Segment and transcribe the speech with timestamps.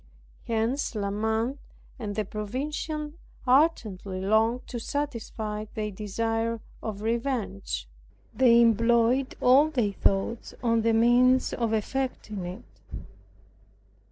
[0.47, 3.13] Hence he and the provincial
[3.45, 7.87] ardently longed to satisfy their desire of revenge.
[8.33, 12.63] They employed all their thoughts on the means of effecting it.